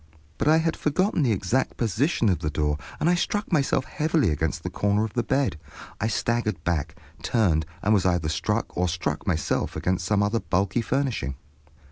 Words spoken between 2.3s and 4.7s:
the door, and I struck myself heavily against